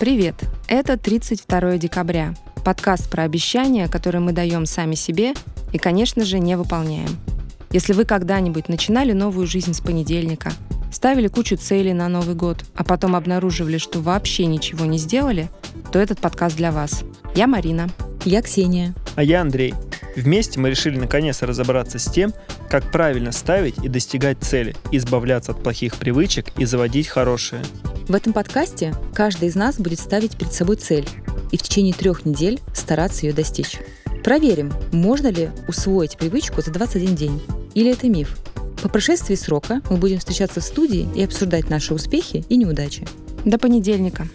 [0.00, 0.34] Привет!
[0.66, 2.34] Это 32 декабря.
[2.64, 5.34] Подкаст про обещания, которые мы даем сами себе
[5.74, 7.10] и, конечно же, не выполняем.
[7.70, 10.52] Если вы когда-нибудь начинали новую жизнь с понедельника,
[10.90, 15.50] ставили кучу целей на Новый год, а потом обнаруживали, что вообще ничего не сделали,
[15.92, 17.04] то этот подкаст для вас.
[17.34, 17.90] Я Марина.
[18.24, 18.94] Я Ксения.
[19.16, 19.74] А я Андрей.
[20.16, 22.32] Вместе мы решили наконец разобраться с тем,
[22.70, 27.60] как правильно ставить и достигать цели, избавляться от плохих привычек и заводить хорошие.
[28.10, 31.08] В этом подкасте каждый из нас будет ставить перед собой цель
[31.52, 33.78] и в течение трех недель стараться ее достичь.
[34.24, 37.40] Проверим, можно ли усвоить привычку за 21 день.
[37.74, 38.36] Или это миф.
[38.82, 43.06] По прошествии срока мы будем встречаться в студии и обсуждать наши успехи и неудачи.
[43.44, 44.26] До понедельника.